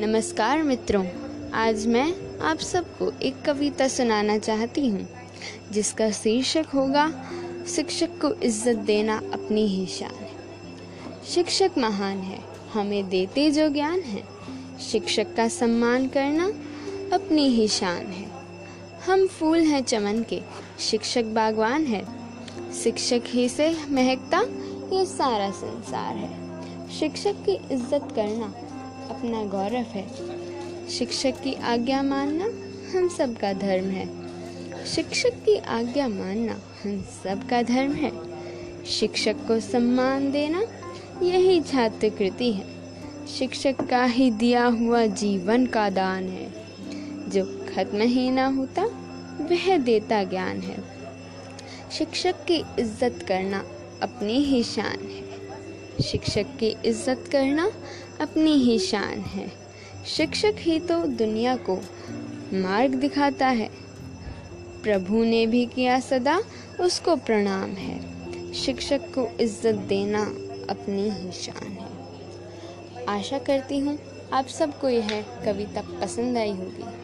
[0.00, 1.04] नमस्कार मित्रों,
[1.54, 5.08] आज मैं आप सबको एक कविता सुनाना चाहती हूँ,
[5.72, 7.04] जिसका शीर्षक होगा,
[7.66, 12.38] शिक्षक को इज़्ज़त देना अपनी ही शान है। शिक्षक महान है,
[12.74, 14.22] हमें देते जो ज्ञान है।
[14.80, 16.46] शिक्षक का सम्मान करना
[17.14, 18.26] अपनी ही शान है।
[19.06, 20.40] हम फूल हैं चमन के,
[20.80, 22.04] शिक्षक बागवान है।
[22.72, 24.40] शिक्षक ही से महकता,
[24.96, 28.52] ये सारा संसार है। शिक्षक की इज़्ज़त करना
[29.10, 30.06] अपना गौरव है।
[30.88, 32.44] शिक्षक की आज्ञा मानना
[32.90, 34.08] हम सबका धर्म है।
[34.86, 38.12] शिक्षक की आज्ञा मानना हम सबका धर्म है।
[38.84, 40.62] शिक्षक को सम्मान देना
[41.22, 42.64] यही छात्र कृति है।
[43.26, 46.48] शिक्षक का ही दिया हुआ जीवन का दान है।
[47.30, 48.84] जो खत्म ही ना होता,
[49.40, 50.82] वह देता ज्ञान है।
[51.92, 53.64] शिक्षक की इज़्ज़त करना
[54.02, 55.39] अपनी ही शान है।
[56.02, 57.70] शिक्षक की इज़्ज़त करना
[58.20, 59.50] अपनी ही शान है।
[60.06, 61.76] शिक्षक ही तो दुनिया को
[62.54, 63.68] मार्ग दिखाता है।
[64.82, 66.40] प्रभु ने भी किया सदा,
[66.80, 70.22] उसको प्रणाम है। शिक्षक को इज़्ज़त देना
[70.70, 71.88] अपनी ही शान है।
[73.08, 73.98] आशा करती हूँ
[74.32, 76.99] आप सबको यह कविता पसंद आई होगी।